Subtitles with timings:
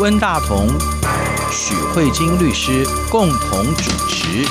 [0.00, 0.66] 温大同、
[1.52, 4.44] 许慧晶律师共同主持。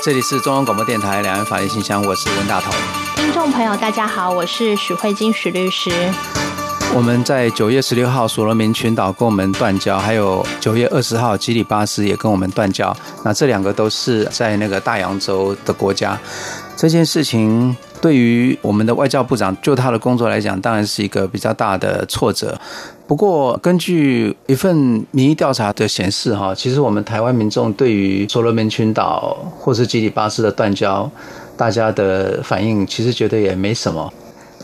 [0.00, 2.72] 这里是中央广播电台两岸法律信箱，我是温大同。
[3.42, 5.90] 听众朋友，大家好，我是许慧金许律师。
[6.94, 12.96] 我们在九月十六号所罗门群岛跟我们断交，还有九月二十号吉里巴斯也跟我们断交。
[13.24, 16.16] 那这两个都是在那个大洋洲的国家。
[16.76, 22.56] 这件事情对于我们的外交部长就他的工作来讲，当然是一个比较大的挫折。
[23.08, 31.10] 不过，根据一份民意调查的显示，哈，其实我们台湾民众对于所罗门群岛或是吉里巴斯的断交，
[31.62, 34.12] 大家的反应其实觉得也没什么。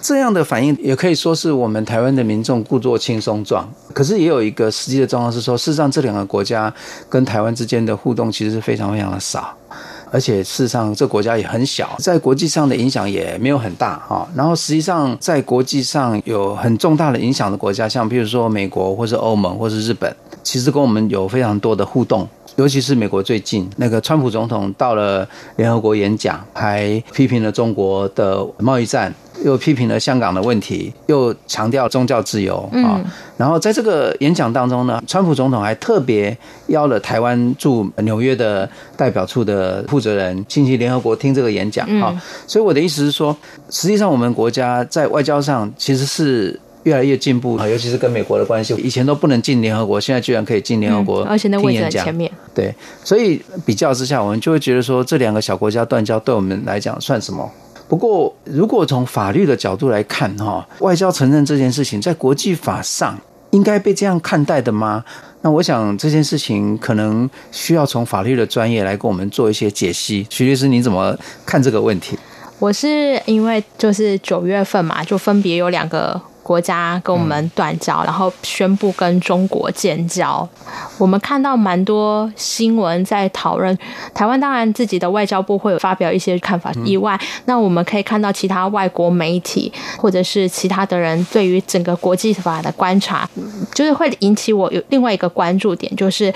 [0.02, 3.72] 这样的反应也可以说是我们台湾的民众故作轻松状。
[3.95, 6.75] 可是也有一个实际的状况是说，事实上这两个国家
[7.09, 9.56] 跟台湾之间的互动其实是非常非常的少。
[10.11, 14.28] 而且事实上，这国家也很小，在国际上的影响也没有很大哈。
[14.34, 22.27] 然后实际上，在国际上有很重大的影响的国家，像比如说美国，或是欧盟，或是日本，其实跟我们有非常多的互动。
[22.59, 29.15] 尤其是美国最近那个川普总统到了联合国演讲，还批评了中国的贸易战。
[29.45, 33.00] 又批评了香港的问题，又强调宗教自由啊。
[33.37, 42.20] 然后在这个演讲当中呢，川普总统还特别邀了台湾驻纽约的代表处的负责人亲戚联合国听这个演讲啊。
[42.48, 43.37] 所以我的意思是说，
[43.70, 52.31] 实际上我们国家在外交上其实是越来越进步啊，尤其是跟美国的关系，以前都不能进联合国，现在居然可以进联合国，而且那位置在前面。
[52.55, 57.51] 对，所以比较之下，我们就会觉得说，这两个小国家断交对我们来讲算什么？
[57.89, 63.19] 不过，如果从法律的角度来看，哈，外交承认这件事情在国际法上
[63.51, 65.05] 应该被这样看待的吗？
[65.41, 70.27] 那我想这件事情可能需要从法律的专业来给我们做一些解析。
[70.28, 72.19] 徐律师，你怎么看这个问题？
[72.59, 76.21] 我是因为就是九月份嘛，就分别有两个。
[76.48, 80.48] 国家跟我们断交，然后宣布跟中国建交。
[80.97, 83.76] 我们看到蛮多新闻在讨论
[84.14, 93.28] 台湾，当然自己的外交部会有发表一些看法以外，那我们可以看到其他外国媒体或者是其他的人对于整个国际法的观察，
[93.75, 96.32] 就是会引起我有另外一个关注点，就是。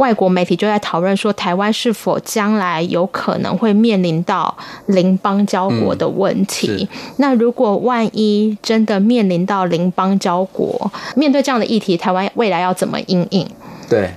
[0.00, 4.56] 外国媒体就在讨论说，台湾是否将来有可能会面临到
[4.86, 6.88] 邻邦交国的问题？
[6.90, 13.46] 嗯、那如果万一真的面临到邻邦交国，面对这样的议题，台湾未来要怎么应应？
[13.90, 14.14] 对，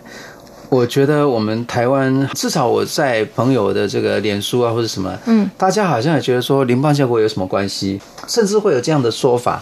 [0.70, 9.62] 我觉得我们台湾至少我在朋友的这个脸书啊或者什么，嗯，大家好像也觉得说邻邦交国有什么关系，甚至会有这样的说法。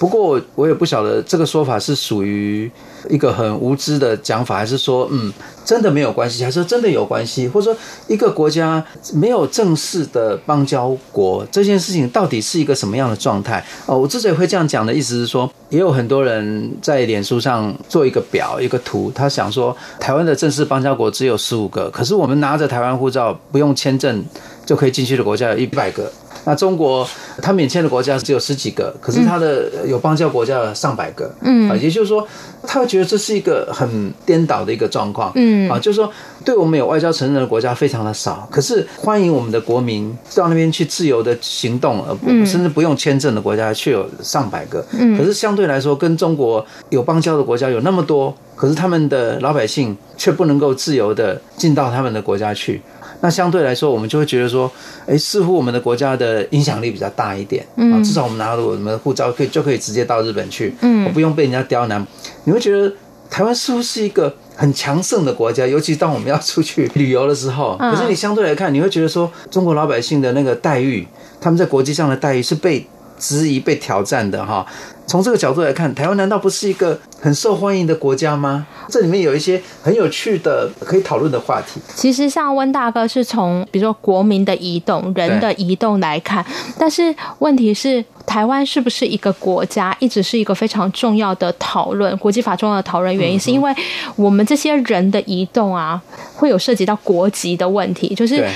[0.00, 2.70] 不过我也不晓得这个说法是属于
[3.10, 5.30] 一个很无知的讲法，还是说，嗯，
[5.62, 7.46] 真的没有关系，还是说真的有关系？
[7.46, 7.78] 或者说，
[8.08, 13.62] 一个国家没有正式的邦交国这件事情，到底是一个什么样的状态？
[13.84, 24.24] 哦，我之所以会这样讲的意思是说，也有很多人在脸书上做一个表、一个图，他想说，台湾的正式邦交国只有十五个，可是我们拿着台湾护照不用签证
[24.64, 26.10] 就可以进去的国家有一百个。
[26.44, 27.06] 那中国，
[27.42, 32.26] 它免签的国家只有十几个，可是它的有邦交国家有上百个，嗯，啊，也就是说，
[32.66, 36.10] 他会觉得这是一个很颠倒的一个状况，嗯，啊，就是说，
[36.44, 52.80] 对我们有外交承认的国家非常的少，可是欢迎我们的国民到那边去自由的行动，而不甚至不用签证的国家却有上百个，嗯，可是相对来说，跟中国有邦交的国家有那么多，可是他们的老百姓却不能够自由的进到他们的国家去。
[53.22, 54.70] 那相对来说，我们就会觉得说，
[55.06, 62.06] 哎，似乎我们的国家的影响力比较大一点，啊，至少我们拿了我们的护照，可以就可以直接到日本去，嗯，我不用被人家刁难。
[62.44, 62.92] 你会觉得
[63.28, 67.76] 台湾似乎是一个很强盛的国家，尤其当我们要出去旅游的时候。
[67.78, 71.06] 可是你相对来看，你会觉得说，中国老百姓的那个待遇，
[71.40, 72.86] 他们在国际上的待遇是被
[73.18, 74.66] 质疑、被挑战的，哈。
[75.06, 78.66] 从这个角度来看，台湾难道不是一个很受欢迎的国家吗？
[78.88, 81.80] 这里面有一些很有趣的可以讨论的话题。
[81.94, 86.44] 其实，像温大哥是从比如说国民的移动、人的移动来看，
[86.78, 88.04] 但是问题是。
[88.26, 93.74] 台湾是不是一个国家，一直是一个非常重要的讨论，国际法重要的讨论原因，是因为
[94.14, 96.00] 我们这些人的移动啊，
[96.36, 98.14] 会有涉及到国籍的问题。
[98.14, 98.46] 就是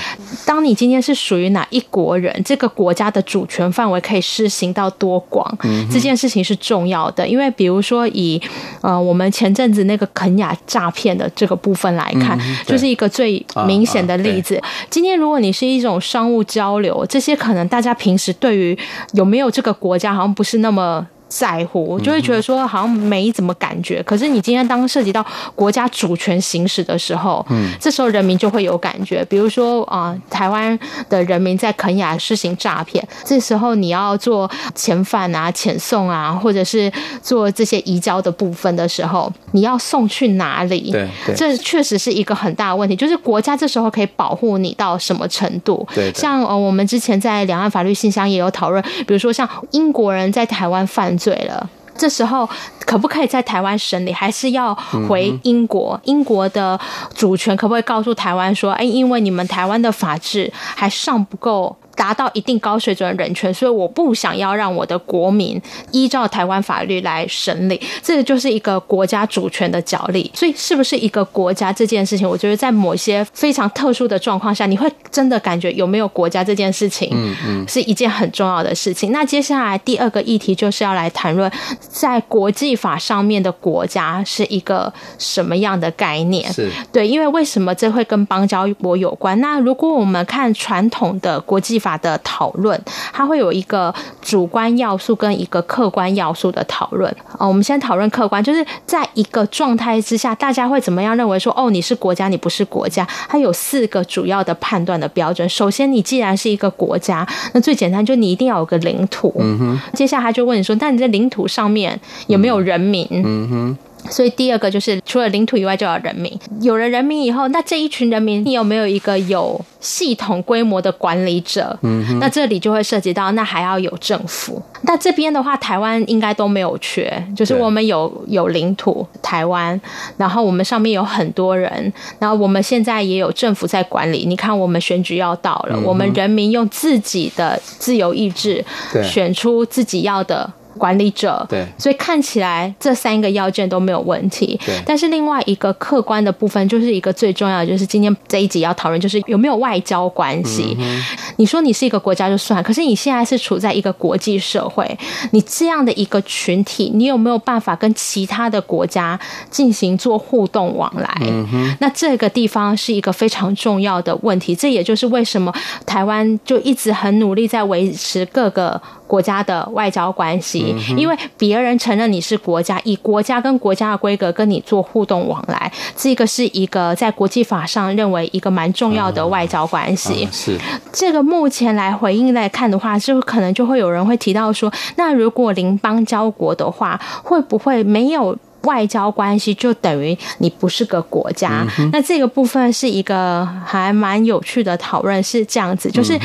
[0.45, 5.45] 当你今天是属于哪一国人，这个国家的主权范围可以施行到多广，
[5.91, 7.27] 这件事情是重要的。
[7.27, 8.41] 因为比如说以
[8.81, 14.61] 呃我们前阵子那个肯雅诈骗的这个部分来看，就是一个最明显的例子。
[14.89, 18.77] 今天如果你是一种商务交流，这些可能大家平时对于
[19.11, 21.05] 有没有这个个国家好像不是那么。
[21.27, 24.01] 在乎，我就会觉得说好像没怎么感觉。
[24.03, 25.25] 可是你今天当涉及到
[25.55, 29.25] 国家主权行使的时候，嗯，这时候人民就会有感觉。
[29.25, 30.77] 比如说啊、呃，台湾
[31.09, 36.91] 的人民在肯雅施行诈骗，这时候你要做遣返啊、遣送啊，或者是
[37.21, 40.91] 做这些移交的部分的时候，你要送去哪里？
[40.91, 42.95] 对，对，这确实是一个很大的问题。
[42.95, 45.85] 就是国家这时候可以保护你到什么程度？
[45.93, 51.14] 对，像呃，我们之前在两岸法律信箱也有讨论，比如说像英国人在台湾犯。
[51.17, 52.47] 罪了，这时候
[52.85, 54.11] 可不可以在台湾审理？
[54.11, 54.75] 还是要
[55.07, 55.99] 回英国？
[56.03, 56.79] 英国的
[57.13, 65.61] 主权可不可以告诉台湾说：“哎，因为你们台湾的法制还尚不够。”达到一定高水准的人权，所以我不想要让我的国民
[65.91, 70.29] 依照台湾法律来审理，这个就是一个国家主权的角力。
[70.33, 79.11] 所以，是不是一个国家这件事情，我觉得在某些非常特殊的状况下，你会真的感觉有没有国家这件事情，嗯嗯，是一件很重要的事情。
[79.11, 86.51] 那接下来第二个议题就是要来谈论，在国际法上面的国家是一个什么样的概念？
[86.51, 89.39] 是对，因为为什么这会跟邦交国有关？
[89.39, 92.79] 那如果我们看传统的国际法的讨论，
[93.13, 97.15] 它会有一个主观要素跟一个客观要素的讨论。
[97.37, 103.07] 哦，我们先讨论客观，就是在一个状态之下，大家会怎么样认为说，哦，你是国家，你不是国家？
[103.29, 105.47] 它有四个主要的判断的标准。
[105.47, 109.31] 首先，你既然是一个国家，那最简单就你一定要有个领土。
[109.37, 109.79] 嗯哼。
[109.93, 113.07] 接下来他就问你说，那你在领土上面有没有人民？
[113.11, 113.77] 嗯哼。
[114.09, 116.31] 所以第二个就是除了领土以外，就要人民。
[116.61, 121.77] 有了人民以后，那这一群人民，你有没有一个有系统规模的管理者？
[121.81, 124.61] 嗯哼，那这里就会涉及到，那还要有政府。
[124.83, 129.79] 那这边的话，台湾应该都没有缺，就是我们有有领土台湾，
[130.17, 134.25] 然后我们上面有很多人，然后我们现在也有政府在管理。
[134.25, 138.63] 你看，我们选举要到了，我们人民用自己的自由意志
[139.03, 140.51] 选出自己要的。
[140.77, 144.59] 管理者，对，所以看起来这三个要件都没有问题。
[144.65, 150.75] 对，但是另外一个客观的部分，就是一个最重要的，就是今天这一集要讨论，就是有没有外交关系。
[150.79, 151.01] 嗯。
[151.37, 154.97] 你说你是一个国家就算，可是你现在是处在一个国际社会，
[155.31, 159.19] 你这样的一个群体，你有没有办法跟其他的国家
[159.49, 161.17] 进行做互动往来？
[161.21, 161.75] 嗯。
[161.79, 164.55] 那这个地方是一个非常重要的问题。
[164.55, 165.53] 这也就是为什么
[165.85, 168.81] 台湾就一直很努力在维持各个。
[169.07, 170.64] 国家的外交关系，
[170.95, 180.27] 因为别人承认你是国家，以国家跟国家的规格跟你做互动往来，这个是一个在国际法上认为一个蛮重要的外交关系。
[180.31, 180.57] 是
[180.91, 191.65] 这个目前来回应来看的话，就可能就会有人会提到说，那如果邻邦交国的话，会不会没有外交关系就等于你不是个国家？
[191.91, 196.19] 那这个部分是一个还蛮有趣的讨论，是这样子，就是。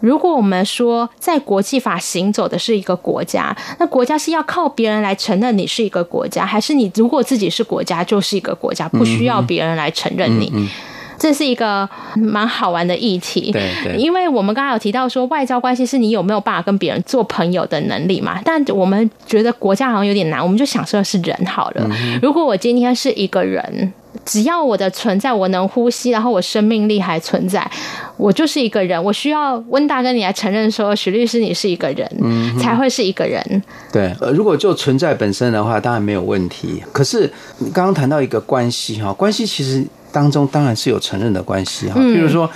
[0.00, 10.50] 如果我们说在国际法行走的是一个国家，那国家是要靠别人来承认你是一个国家，还是你如果自己是国家就是一个国家，不需要别人来承认你？
[10.54, 10.68] 嗯嗯嗯、
[11.20, 13.52] 这是一个蛮好玩的议题。
[13.52, 18.40] 对对，因为我们刚刚有提到说外交关系是你有没有办法跟别人做朋友的能力嘛？
[18.44, 21.86] 但我们觉得国家好像有点难，我们就想说的是人好了。
[21.90, 23.92] 嗯、如果我今天是一个人。
[24.24, 27.68] 只要我的存在，我能呼吸，然后我生命力还存在，
[28.16, 29.02] 我就是一个人。
[29.02, 33.62] 我需要温大哥你来承认说，许律师你是一个人，嗯，才会是一个人。
[33.92, 36.82] 对，呃，如果就存在本身的话，当然没有问题。
[36.92, 41.94] 可是你刚刚谈到一个关系哈，关系其实当中当然是有承认的关系哈。
[42.00, 42.50] 比如说，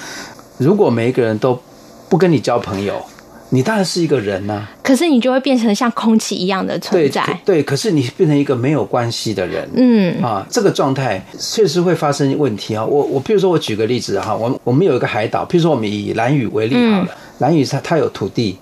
[0.59, 1.61] 如果每一个人都
[2.09, 3.03] 不跟你交朋友。
[3.51, 7.23] 你当然是一个人呐、啊，可是你就会变成像空气一样的存在。
[7.45, 12.85] 对，对，可是你变成一个没有关系的人，嗯啊，这个状态确实会发生问题啊。
[12.85, 17.09] 我我譬如说，我举个例子哈，我我们有一个海岛，譬如说我们以兰屿为例好了，
[17.39, 18.59] 兰屿它它有土地，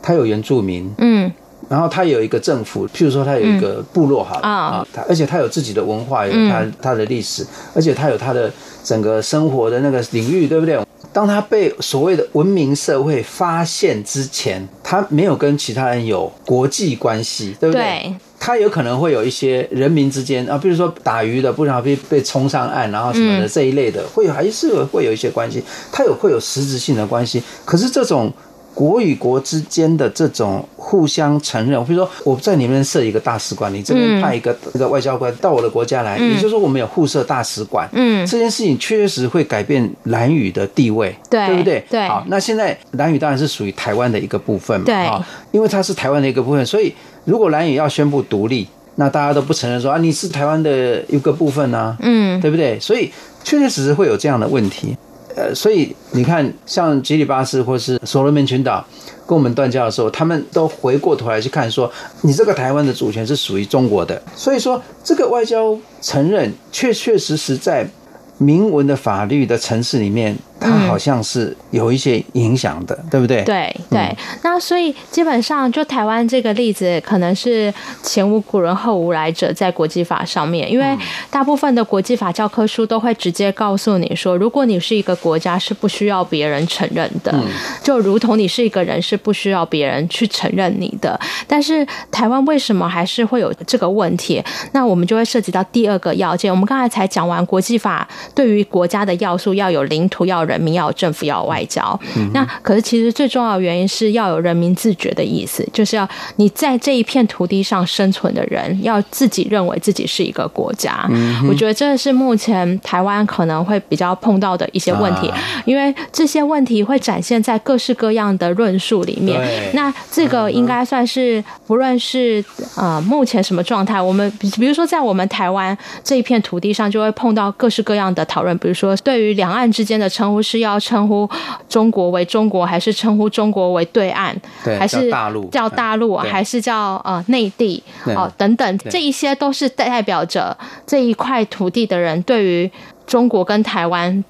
[0.00, 1.30] 它有原住民，嗯，
[1.70, 10.76] 然后它有一个政府，譬如说它有一个部落好了啊，它而且它有自己的文化，有它它的历史，而且它有它的整个生活的那个领域，对不对？
[11.12, 17.82] 当他被所谓的文明社会发现之前，他没有跟其他人有国际关系，对不对？
[17.82, 18.14] 对。
[18.40, 25.62] 他有可能会有一些人民之间啊，比如说打鱼的不然被被冲上岸，然后什么的这一类的，会有还是会有一些关系，
[25.92, 27.40] 他有会有实质性的关系。
[27.64, 28.32] 可是这种。
[28.80, 37.86] 国与国之间的这种互相承认，比如说我在里面设一个大使馆，你这边派一个一个外交官到我的国家来，也就是说我们有互设大使馆。
[37.92, 41.84] 嗯，这件事情确实会改变兰屿的地位，对，对不对？
[41.90, 42.08] 对。
[42.08, 45.06] 好，那现在兰屿当然是属于台湾的一个部分嘛，对，
[45.50, 46.94] 因为它是台湾的一个部分，所以
[47.26, 52.80] 如果兰屿要宣布独立，那大家都不承认说啊，你是台湾的一个部分啊，嗯，对不对？
[52.80, 53.12] 所以
[53.44, 54.96] 确确实实会有这样的问题。
[55.40, 58.84] 呃，所以你看，像吉里巴斯或是所罗门群岛
[59.26, 64.20] 跟我们断交的时候，他们都回过头来去看说，你这个台湾的主权是属于中国的。
[64.36, 67.88] 所以说，这个外交承认确确实实在
[68.36, 70.36] 明文的法律的层次里面。
[70.60, 73.42] 它好像是有一些影响的，嗯、对不对？
[73.44, 80.96] 对对、嗯，那所以基本上就台湾这个例子，可能是前无古人后无来者，在国际法上面，因为
[81.30, 87.44] 大部分的国际法教科书都会直接告诉你说，如果你是一个国家，是不需要别人承认的，嗯、
[87.82, 91.18] 就如同你是一个人，是不需要别人去承认你的。
[91.46, 94.42] 但是台湾为什么还是会有这个问题？
[94.72, 96.50] 那我们就会涉及到第二个要件。
[96.52, 101.98] 我们刚才才讲完国际法对于国家的要素，要有领土，要有人民要有政府，要有外交。
[102.16, 111.06] 嗯、那可是其实最重要的原因是要有人民自觉的意思，就是要你在这一片土地上生存的人，要自己认为自己是一个国家。
[111.10, 119.40] 嗯、我觉得这是目前台湾可能会比较碰到的一些问题，啊、因为这些问题会展现在各式各样的论述里面。
[119.72, 122.44] 那这个应该算是不论是
[122.76, 130.39] 呃目前什么状态，我们比比如说在我们台湾这一片土地上，就会碰到各式各样的讨论，比如说对于两岸之间的称呼。
[130.42, 131.28] 是要称呼
[131.68, 134.34] 中国为中国，还是称呼中国为对岸？
[134.64, 135.48] 对，还是大陆？
[135.50, 137.82] 叫大陆，还是叫呃内地？
[138.06, 140.56] 哦，等等，这一些都是代表着
[140.86, 142.70] 这一块土地的人对于
[143.06, 144.24] 中国跟台湾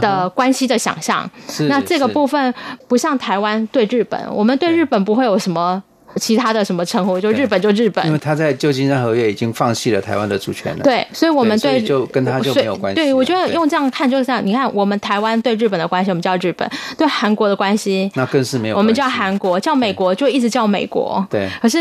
[0.00, 1.28] 的关系的想象。
[1.48, 1.68] Uh-huh.
[1.68, 2.54] 那这个部分
[2.88, 5.82] 不像台湾对日本，我们对日本不会有什么。
[6.16, 10.82] 其他的什么称呼，就日本就日本，因为他在旧金山合约已经放弃了台湾的主权了。
[10.82, 12.96] 对，所以我们对，对就跟他就没有关系。
[12.96, 14.44] 对，我觉得用这样看就是这样。
[14.44, 18.82] 你看，我们台湾对日本的关系，我们叫日本；对韩国的关系，那更是没有关系。
[18.82, 21.24] 我们叫韩国，叫美国就一直叫美国。
[21.30, 21.48] 对。
[21.60, 21.78] 可是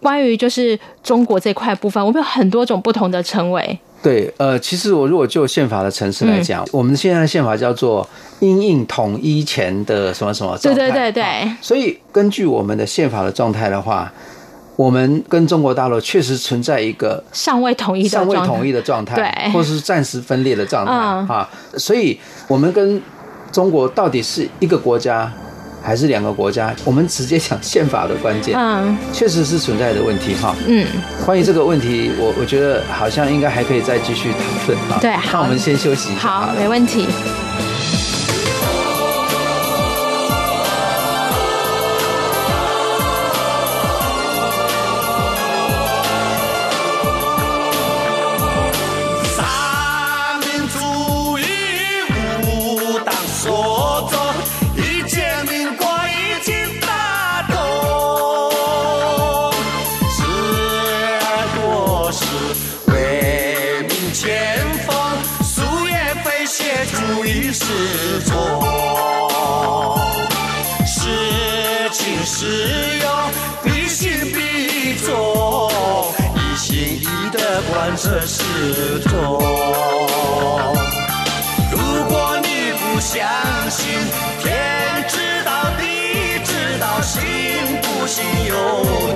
[0.00, 3.78] 关于就是中国这块部分，我们有很多种不同的称谓。
[4.06, 8.08] 对，呃，其实我如果就宪法的层次来讲，嗯，我们现在的宪法叫做
[8.38, 10.80] 因应统一前的什么什么状态。
[10.80, 11.50] 对对对对。
[11.60, 14.12] 所以根据我们的宪法的状态的话，
[14.76, 21.26] 我们跟中国大陆确实存在一个尚未统一的尚未统一的状态，对，或是暂时分裂的状态啊，
[21.72, 21.80] 嗯。
[21.80, 23.02] 所以，我们跟
[23.50, 25.32] 中国到底是一个国家，
[25.86, 26.74] 还是两个国家？
[26.84, 30.52] 我们直接讲宪法的关键，嗯，确实是存在的问题哈。
[30.66, 30.84] 嗯，
[31.24, 34.98] 关于这个问题，我我觉得好像应该还可以再继续讨论哈。
[35.00, 36.22] 对，那我们先休息一下。
[36.22, 37.06] 好，没问题。
[77.62, 78.42] 管这是
[79.08, 79.40] 中，
[81.70, 82.48] 如果你
[82.78, 83.26] 不相
[83.70, 83.86] 信，
[84.42, 85.84] 天知道，地
[86.44, 87.22] 知道，信
[87.82, 88.54] 不信由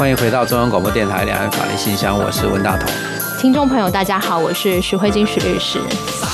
[0.00, 2.90] 欢迎回到中央广播电台两岸法律信箱，我是温大同。
[3.38, 5.78] 听众朋友，大家好，我是徐慧金许律师。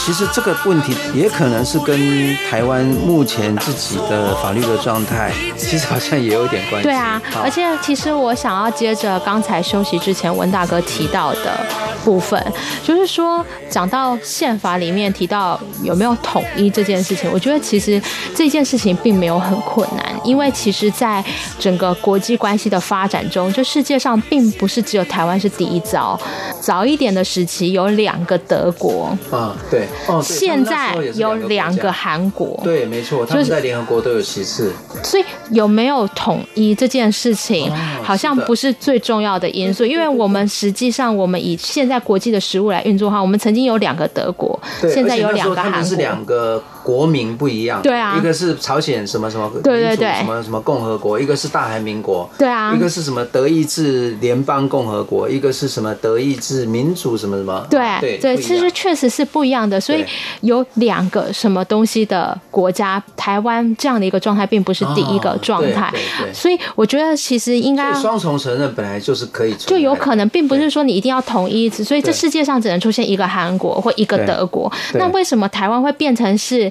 [0.07, 6.89] 其实这个问题也可能是跟台湾目前自己的法律的状态，其实好像也有点关系。
[6.89, 11.59] 对啊，而且其实我想要接着刚才休息之前文大哥提到的
[12.05, 12.43] 部分，
[12.83, 18.01] 就是说讲到宪法里面提到有没有统一这件事情，我觉得其实
[18.35, 21.25] 这件事情并没有很困难，因为其实在
[21.59, 26.19] 整个国际关系的发展中，就世界上并不是只有台湾是第一遭，
[26.61, 26.97] 早一。
[26.97, 34.73] 点的时期有两个德国，啊，对，哦，现在有两两个韩国，对，没错，他们在联合国都有席次。
[35.03, 45.97] 所以有没有统一这件事情，哦好像不是最重要的因素，因为我们实际上我们以现在国际的食物来运作的话，我们曾经有两个德国，现在有两个韩国。
[45.97, 46.25] 两。
[46.25, 48.17] 个国名不一样，对啊。
[48.17, 50.15] 一个是朝鲜什么什么对对对。
[50.19, 52.73] 什么什么共和国，一个是大韩民国，对啊。
[52.73, 60.05] 一个是什么德意志联邦共和国，一个是什么德意志民主什么什么，对对其实确实是不一样的，所以
[60.43, 65.93] 有两个什么东西的国家，台湾这样的一个状态并不是第一个状态。
[66.33, 74.73] 所以我觉得其实应该双重承认本来就是可以就有可能，并不是说你一定要统一，所以这世界上只能出现一个韩国或一个德国。
[74.95, 76.71] 那为什么台湾会变成是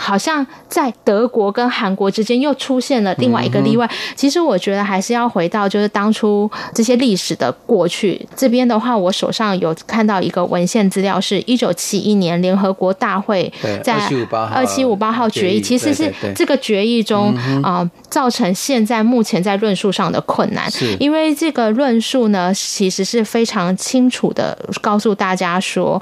[0.00, 3.86] 好像在德国跟韩国之间又出现了另外一个例外？
[3.86, 8.26] 嗯其实我觉得还是要回到就是当初这些历史的过去。
[8.34, 20.68] 这边的话，我手上有看到一个文献资料，是一九七一年联合国大会对在2758号二七五八号决议，其实是这个决议中啊、呃造成现在目前在论述上的困难。
[20.70, 26.00] 是因为这个论述呢，其实是非常清楚的告诉大家说，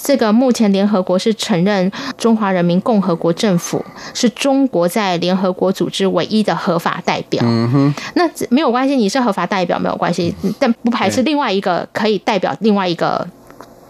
[0.00, 7.40] 这个目前联合国是承认中华人民共和国政府是中国在联合国组织唯一的合法代表。
[7.46, 13.26] 嗯哼，那没有关系，你是合法代表没有关系，但不排斥另外一个可以代表另外一个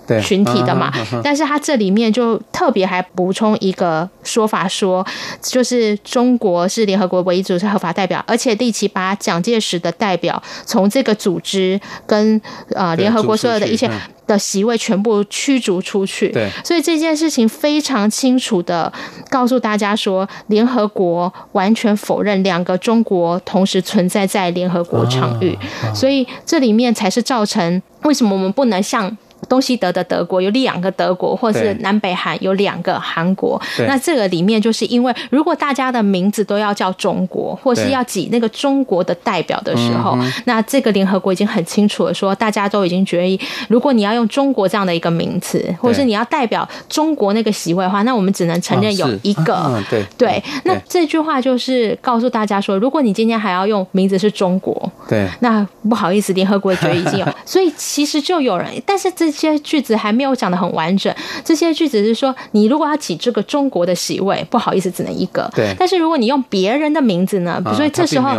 [0.06, 0.92] 对群体的嘛。
[1.24, 5.04] 但是他这里面就特别还补充一个说法说，
[5.42, 12.40] 就是中国是联合国唯一组织合法代表，而且立即把蒋介石的代表从这个组织跟
[12.74, 16.28] 呃联合国所有的一些逐出去的席位全部驱逐出去。
[16.28, 18.92] 对所以这件事情非常清楚的
[19.28, 29.16] 告诉大家说，联合国完全否认两个中国同时存在在联合国场域，哦所以这里面才是造成为什么我们不能像。
[29.48, 33.60] 东西德的德国有两个德国，或是南北韩有两个韩国。
[33.86, 49.82] 那这个里面就是因为，如果大家的名字都要叫中国，或是要挤那个中国的代表的时候，那这个联合国已经很清楚了说，大家都已经决议，如果你要用中国这样的一个名词，或是你要代表中国那个席位的话，那我们只能承认有一个。
[49.88, 50.82] 对对，那对。
[50.88, 55.28] 这句话就是告诉大家说，如果你今天还要用名字是中国，对。
[55.40, 61.14] 那不好意思，联合国决议已经有，所以其实就有人，但是这些句子还没有讲得很完整。
[61.44, 65.50] 这些句子是说，你如果要起这个中国的席位，不好意思，只能一个。
[65.54, 67.62] 对但是如果你用别人的名字呢？
[67.64, 68.30] 啊所以这时候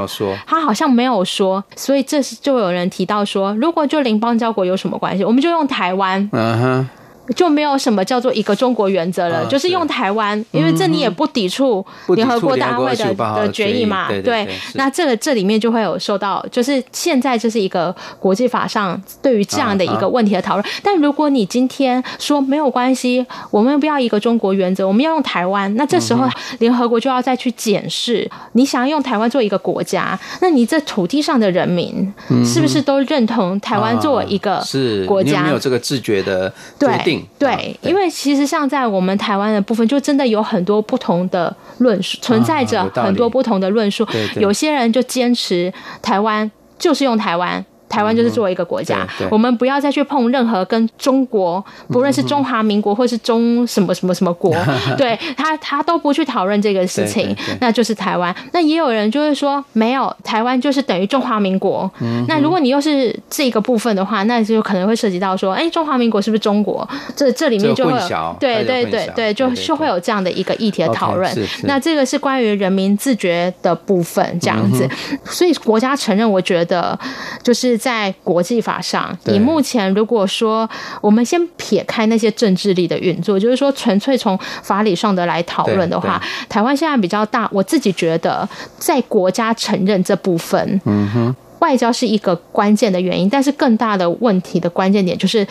[0.45, 5.23] 他好像没有说，所以这是就有人提到说，如果就邻邦交国有什么关系？
[5.23, 6.29] 我们就用台湾。
[6.31, 6.89] 嗯哼，
[7.35, 20.65] 就没有什么叫做一个中国原则了，啊就是用台湾，因为这你也不抵触联合国大会的联合国258号的的决议嘛，对那这个这里面就会有受到，就是现在这是一个国际法上对于这样的一个问题的讨论。
[20.83, 26.27] 但如果你今天说没有关系，我们不要一个中国原则，我们要用台湾，那这时候
[26.59, 32.11] 联合国就要再去检视，你想要用台湾做一个国家，那你这土地上的人民
[32.45, 35.43] 是不是都认同台湾作为一个啊是国家？
[35.43, 37.18] 没有这个自觉的决定？
[37.37, 44.07] 对，啊因为其实像在我们台湾的部分，就真的有很多不同的论述，存在着很多不同的论述。
[44.35, 47.63] 有些人就坚持台湾就是用台湾。
[47.89, 54.55] 台湾就是作为一个国家，我们不要再去碰任何跟中国，不论是中华民国或是中什么什么什么国，
[54.97, 58.33] 对他他都不去讨论这个事情那就是台湾。
[58.53, 61.89] 那也有人就是说，没有台湾就是等于中华民国。
[62.27, 66.87] 那如果你又是这个部分的话，那就可能会涉及到说，哎，中华民国是不是中国？
[67.15, 71.31] 这这里面就会有对对对对，就就会有这样的一个议题的讨论。
[71.63, 74.87] 那这个是关于人民自觉的部分，这样子。
[75.25, 76.97] 所以国家承认，我觉得
[77.41, 80.69] 就是在国际法上，对以目前如果说
[81.01, 95.47] 我们先撇开那些政治力的运作，就是说纯粹从法理上的来讨论的话，台湾现在比较大，我自己觉得在国家承认这部分，嗯哼，外交是一个关键的原因，但是更大的问题的关键点就是。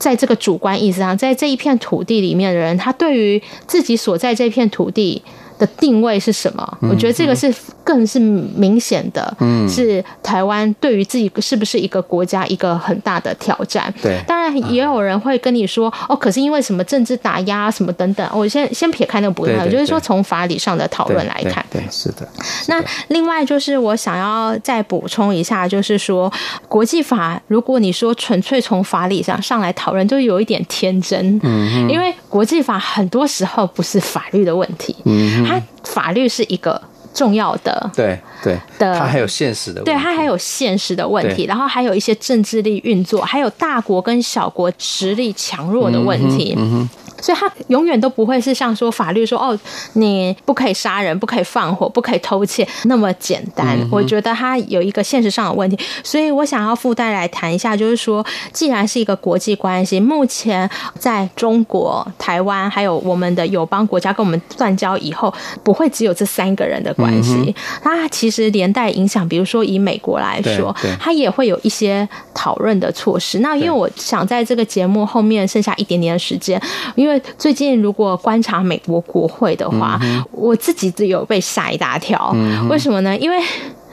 [0.00, 5.22] 在这个主观意识上，在这一片土地里面的人，他对于自己所在这片土地
[5.58, 6.78] 的定位是什么？
[6.80, 9.36] 我觉得这个是更是明显的，
[9.68, 13.92] 是台湾对于自己是不是一个国家一个很大的挑战。
[14.02, 22.28] 对，当然也有人会跟你说，哦，可是因为什么政治打压什么等等，我先先撇开那个部分，就是说从法理上的讨论来看，对，是的。
[22.68, 26.32] 那另外就是我想要再补充一下，就是说
[26.68, 36.80] 国际法，如果你说纯粹从法理上上来讨论，就有一点天真，嗯，因为国际法很多时候不是法律的问题，嗯，它法律是一个
[37.12, 38.58] 重要的，对对。
[38.78, 46.88] 的，它还有现实的问题，对，它还有现实的问题，然后还有一些政治力运作，还有大国跟小国实力强弱的问题，嗯
[47.20, 49.58] 所以他永远都不会是像说法律说哦，
[49.94, 53.78] 你不可以杀人，不可以放火，不可以偷窃那么简单。
[53.80, 73.40] 嗯、我觉得他有一个现实上的问题，所以我想要附带来谈一下，就是说，既然是一个国际关系，目前在中国、台湾还有我们的友邦国家跟我们断交以后，不会只有这三个人的关系，它、嗯、其实连带影响，比如说以美国来说，它也会有一些讨论的措施。
[73.40, 76.60] 那因为我想在这个节目后面剩下一点点的时间，
[76.94, 82.30] 因为最近如果观察美国国会的话，嗯、我自己都有被吓一大跳。
[82.34, 83.16] 嗯、为什么呢？
[83.18, 83.38] 因为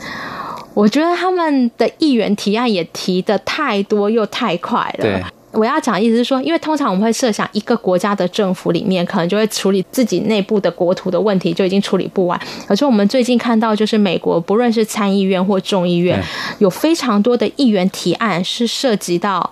[0.73, 5.31] 我觉得他们的议员提案也提的太多又太快了。
[5.53, 12.39] 我要讲的意思是说，因为通常我们会设想一个国家的政府里面，可能就会处理自己内部的国土的问题，就已经处理不完。
[12.67, 16.21] 可是我们最近看到，就是美国不论是参议院或众议院，
[16.59, 19.49] 有非常多的议员提案是涉及到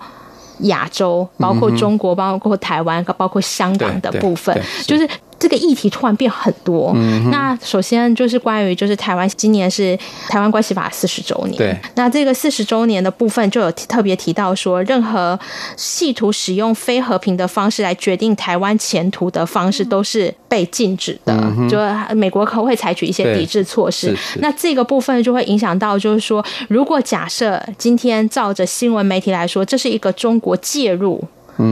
[0.60, 5.08] 亚洲，包括中国、包括台湾、包括香港的部分，就是。
[5.38, 6.92] 这个议题突然变很多。
[6.94, 9.96] 嗯、那首先就是关于就是台湾今年是
[10.28, 11.56] 台湾关系法四十周年。
[11.56, 11.76] 对。
[11.94, 15.38] 那这个四十周年的部分就有特别提到说，任何
[15.76, 21.34] 企图使用非和平的方式来决定台湾前途的方式都是被禁止的。
[21.58, 21.78] 嗯、就
[22.14, 24.16] 美国可能会采取一些抵制措施。
[24.36, 31.22] 那这个部分就会影响到，就是说，如果假设今天照着新闻媒体来说，这是一个中国介入。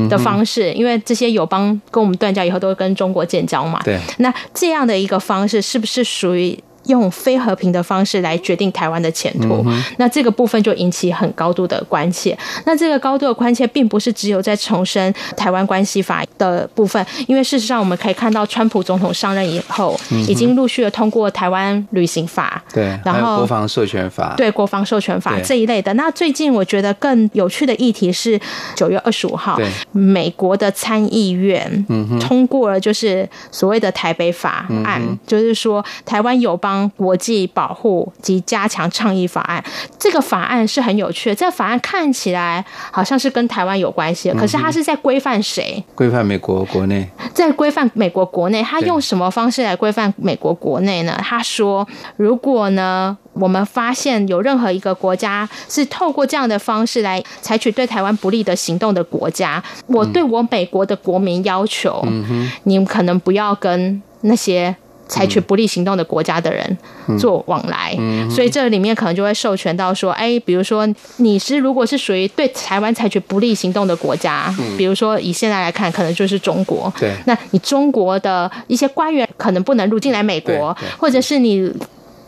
[0.09, 3.81] 的方式，因为这些友邦跟我们断交以后，都会跟中国建交嘛。
[3.85, 3.99] 对。
[4.19, 6.59] 那这样的一个方式，是不是属于？
[6.87, 12.37] 用非和平的方式来决定台湾的前途，嗯，那这个部分就引起很高度的关切。
[12.67, 25.95] 那这个高度的关切，并不是只有在重申台湾关系法的部分，因为事实上我们可以看到，川普总统上任以后，已经陆续的通过台湾旅行法，对，然后国防授权法，对国防授权法这一类的。
[25.95, 28.39] 那最近我觉得更有趣的议题是
[28.75, 29.59] 九月二十五号，
[29.93, 31.87] 美国的参议院
[32.21, 36.74] 通过了就是所谓的台北法案，嗯，就是说台湾友邦。
[36.97, 39.63] 国际保护及加强倡议法案，
[39.99, 41.35] 这个法案是很有趣的。
[41.35, 45.83] 这个法案看起来好像是跟台湾有关系的，可是它是在规范谁？
[45.95, 47.09] 规范美国国内。
[47.33, 51.19] 在规范美国国内，他用什么方式来规范美国国内呢？
[51.23, 64.75] 他说，如果呢，我们发现有任何一个国家是透过这样的方式来采取对台湾不利的行动的国家，我对我美国的国民要求，嗯，你们可能不要跟那些。
[65.07, 66.79] 采取不利行动的国家的人
[67.19, 68.27] 做往来，嗯。
[68.27, 70.89] 嗯、所以这里面可能就会授权到说，哎，比如说
[71.19, 76.93] 你是如果是属于对台湾采取不利行动的国家，嗯、比如说以现在来看，可能就是中国。
[76.99, 81.71] 对，那你中国的一些官员可能不能入境来美国，或者是你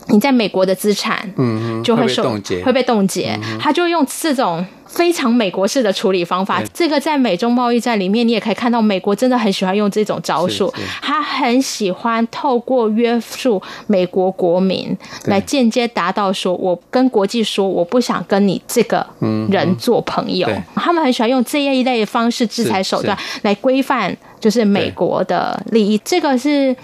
[0.07, 4.65] 你在美国的资产，嗯，就会受会被冻结，会被冻结，嗯、他就用这种。
[4.87, 14.95] 非常美国式的处理方法，这个在美中贸易战里面，你也可以看到，美国真的很喜欢用这种招数，他很喜欢透过约束美国国民
[15.25, 19.05] 来间接达到说，我跟国际说，我不想跟你这个
[19.49, 20.49] 人做朋友。
[20.75, 25.99] 他们很喜欢用这一类的方式制裁手段来规范，就是美国的利益。
[26.05, 26.75] 这个是。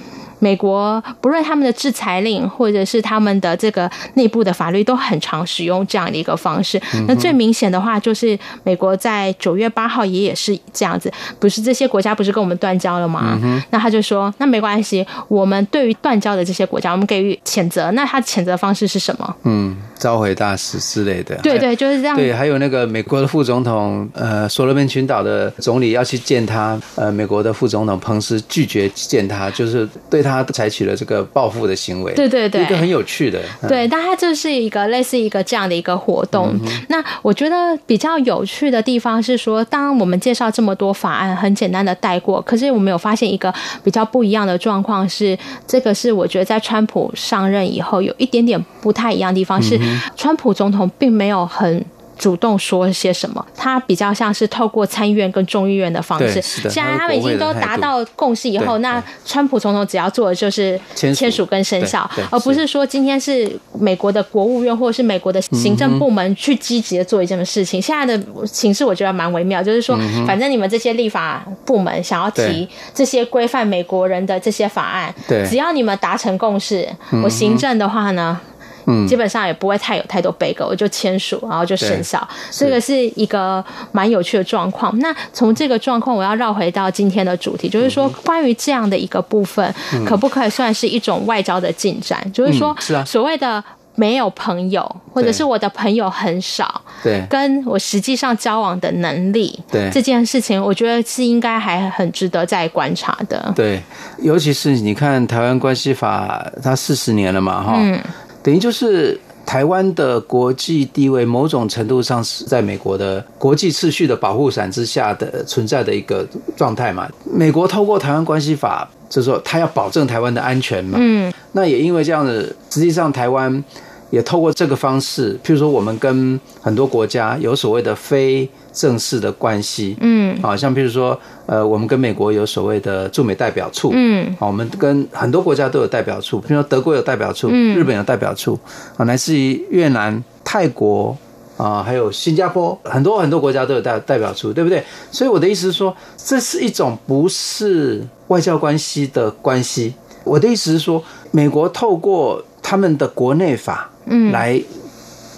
[0.43, 6.77] 美国不论他们的制裁令，或者是他们的这个内部的法律，都很常使用这样的一个方式。
[7.07, 13.39] 那最明显的话，就是美国在九月八号也也是这样子，不是这些国家不是跟我们断交了吗？
[13.69, 17.89] 那他就说，那没关系，我们对于断交的这些国家，我们给予谴责。
[17.91, 19.35] 那他谴责方式是什么？
[19.43, 21.37] 嗯，召回大使之类的。
[21.37, 22.17] 对对，就是这样。
[22.17, 30.32] 对，还有那个美国的副总统，呃，所罗门群岛的总理要去见他，呃，美国的副总统彭斯拒绝见他，就是对他。
[30.33, 36.49] 他采取了这个报复的行为，对对对，一个很有趣的，对，但他就是一个类似一个这样的一个活动。
[36.53, 49.79] 嗯、那我觉得比较有趣的地方是说，当我们介绍这么多法案，很简单的带过，可是我们有发现一个比较不一样的状况是，这个是我觉得在川普上任以后有一点点不太一样的地方是，
[50.15, 51.85] 川普总统并没有很。
[52.23, 53.45] 主动说些什么？
[53.53, 56.41] 他比较像是透过参议院跟众议院的方式。
[56.69, 67.81] 既然他们已经都达到共识以后，那川普总统只要做的就是签署跟生效，而不是说今天是美国的国务院或者是美国的行政部门去积极的做一件事情。
[67.81, 75.13] 现在的形势我觉得蛮微妙，就是说，反正你们这些立法部门想要提这些规范美国人的这些法案，
[75.49, 76.87] 只要你们达成共识，
[77.21, 78.39] 我行政的话呢？
[78.85, 82.25] 嗯，基本上也不会太有太多背锅，我就签署，然后就生效。
[82.51, 84.97] 这个是一个蛮有趣的状况。
[84.99, 89.73] 那从这个状况，我要绕回到今天的主题，就是说关于这样的一个部分，
[90.05, 92.19] 可不可以算是一种外交的进展？
[92.31, 93.03] 就是说，是啊。
[93.05, 93.63] 所谓的
[93.95, 99.87] 没有朋友，或者是我的朋友很少，对，跟我实际上交往的能力，对。
[99.91, 103.53] 这件事情，我觉得是应该还很值得再观察的。
[103.55, 103.79] 对，
[104.17, 107.99] 尤其是你看台湾关系法，它四十年了嘛，哈、嗯，
[108.43, 117.09] 等于就是台湾的国际地位，某种程度上是在美国的国际秩序的保护伞之下的存在的一个状态嘛。
[117.23, 118.87] 美国透过台湾关系法。
[119.09, 120.97] 就是说，他要保证台湾的安全嘛。
[120.99, 121.31] 嗯。
[121.51, 123.63] 那也因为这样子，实际上台湾
[124.13, 129.97] 也透过这个方式，譬如说，我们跟很多国家有所谓的非正式的关系。
[130.01, 130.39] 嗯。
[130.39, 133.89] 好像譬如说，呃，我们跟美国有所谓的驻美代表处。
[133.91, 134.31] 嗯。
[134.39, 138.59] 好，我们跟很多国家都有代表处，譬如说德国有代表处，日本有代表处，
[138.97, 141.17] 啊，来自于越南、泰国。
[141.55, 144.83] 啊，还有新加坡，很多很多国家都有代代表处，对不对？
[145.11, 149.93] 所以我的意思是说，这是一种不是外交关系的关系。
[150.23, 152.43] 我的意思是说，美国透过
[152.73, 154.59] 他们的国内法，嗯，来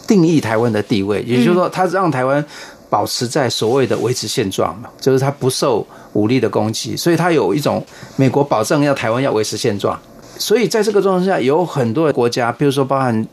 [0.07, 2.41] 定义台湾的地位，也就是说，他让台湾
[2.89, 9.99] 保持在所谓的维持现状嘛，就是他不受武力的攻击，所以他有一种美国保证要台湾要维持现状。
[10.37, 13.27] 所以在这个状况下，有很多的国家，比如说包含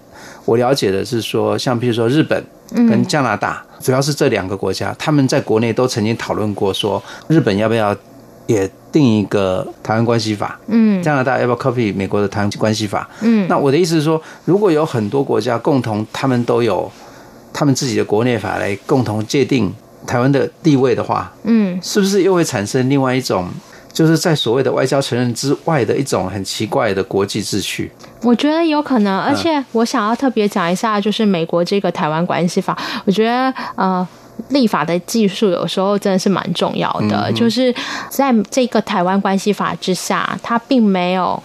[0.45, 2.45] 我了解的是说，像比如说日本。
[2.75, 7.95] 跟加拿大，主要是这两个国家，他们在国内都曾经讨论过，说日本要不要
[8.47, 10.59] 也定一个台湾关系法？
[10.67, 13.09] 嗯，加拿大要不要 copy 美国的台湾关系法？
[13.21, 16.91] 嗯，那我的意思是说，如果有很多国家共同，他们都有
[17.53, 19.73] 他们自己的国内法来共同界定
[20.07, 23.49] 台湾的地位的话，嗯，是不是又会产生另外一种？
[23.93, 32.75] 就是在所谓的外交承认之外的一种很奇怪的国际秩序，我觉得有可能，而且我想要特别讲一下，就是美国这个台湾关系法，
[33.05, 34.09] 我觉得呃，
[34.49, 37.75] 立法的技术有时候真的是蛮重要的，就是
[38.09, 41.43] 在这个台湾关系法之下，它并没有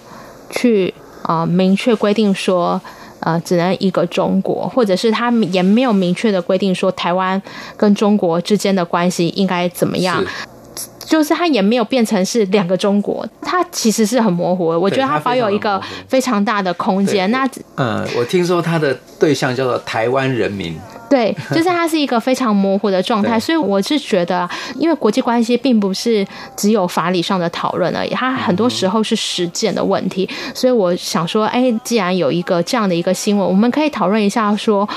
[0.50, 2.80] 去呃明确规定说
[3.19, 7.41] 呃只能一个中国，或者是它也没有明确的规定说台湾
[7.76, 10.23] 跟中国之间的关系应该怎么样。
[11.00, 14.80] 就是它也没有变成是两个中国，它其实是很模糊的。
[14.80, 17.32] 我觉得它保有一个非常大的空间。
[17.32, 20.78] 那嗯，我听说它的对象叫做台湾人民。
[21.10, 23.39] 对， 就是它是一个非常模糊的状态。
[23.39, 30.30] 所以我是觉得，因为国际关系并不是只有法理上的讨论而已，它很多时候是实践的问题。
[30.54, 34.88] 所以我想说，哎，既然有一个这样的一个新闻，我们可以讨论一下说。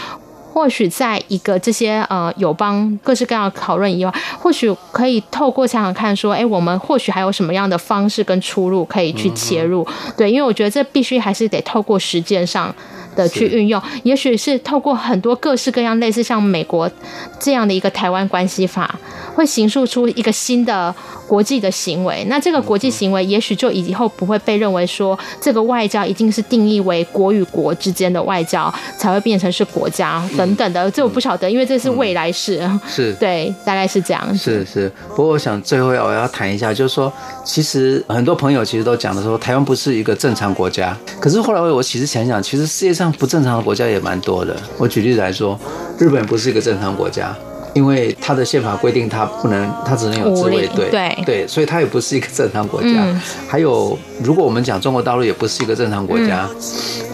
[0.52, 9.86] 或许在一个这些呃友邦各式各样的讨论以外，或许可以透过想想看，说，哎，我们或许还有什么样的方式跟出路可以去切入？
[10.16, 12.74] 对，因为我觉得这必须还是得透过实践上
[13.16, 16.90] 的去运用，也许是透过很多各式各样类似像美国
[17.38, 18.98] 这样的一个台湾关系法，
[19.34, 20.94] 会形塑出一个新的
[21.26, 22.24] 国际的行为。
[22.28, 30.90] 那这个国际行为，也许就以后不会被认为说这个外交一定是定义为国与国之间的外交，才会变成是国家等等的。
[30.90, 32.60] 这我不晓得，因为这是未来式。
[32.88, 34.36] 是对，大概是这样。
[34.36, 34.90] 是是。
[35.10, 37.12] 不过我想最后要我要谈一下，就是说，
[37.44, 40.96] 其实很多朋友其实都讲的说，台湾不是一个正常国家。
[41.20, 44.54] 可是后来我其实想想，其实世界上不正常的国家也蛮多的。
[44.76, 45.58] 我举例子来说，
[45.98, 47.34] 日本不是一个正常国家，
[47.72, 52.88] 因为它的宪法规定它不能，它只能有自卫队，对对，所以它也不是一个正常国家。
[52.92, 56.56] 嗯、还有，如果我们讲中国大陆也不是一个正常国家，嗯、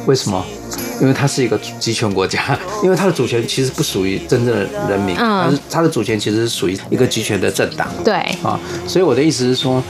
[0.07, 0.44] 为什么？
[0.99, 9.83] 因为它是一个集权国家， 因为它的主权其实不属于真正的人民，嗯，它是它的主权其实是属于一个集权的政党，对啊，所以我的意思是说，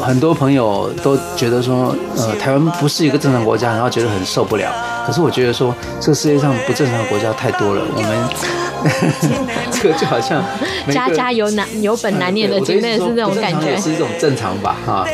[0.00, 4.72] 很多朋友都觉得说，呃，台湾不是一个正常国家，然后觉得很受不了。
[5.06, 8.28] 可是我觉得说，这个世界上不正常的国家太多了，我们
[9.70, 10.42] 这个就好像
[10.90, 15.06] 家家有难有本难念的经，那也是这种感觉，也是一种正常吧，哈。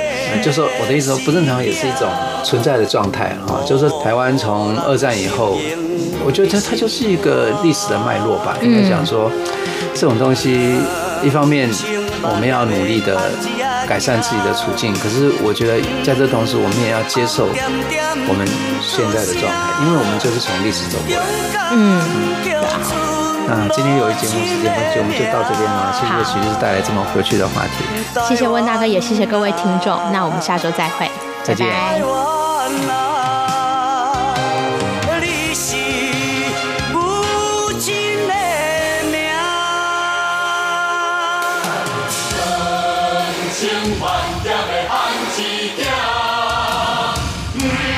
[0.43, 2.09] 就说我的意思说，不正常也是一种
[2.43, 3.61] 存在的状态哈。
[3.67, 5.59] 就是说，台湾从二战以后，
[6.25, 8.57] 我觉得它它就是一个历史的脉络吧。
[8.63, 9.31] 应该讲说，
[9.95, 10.79] 这种东西，
[11.23, 11.69] 一方面
[12.23, 13.31] 我们要努力的
[13.93, 18.41] 改善自己的处境，可是我觉得在这同时，我们也要接受我们
[18.81, 21.61] 现在的状态，因为我们就是从历史走过来的。
[21.77, 22.01] 嗯，
[22.43, 22.65] 对啊。
[23.47, 25.93] 那今天由于节目时间关系，我们就到这边了。
[25.93, 27.85] 谢谢徐律师带来这么有趣的话题。
[28.27, 30.01] 谢谢温大哥，也谢谢各位听众。
[30.11, 31.11] 那我们下周再会，
[31.45, 31.69] 再见。
[31.69, 33.12] 拜拜。
[47.59, 47.92] 心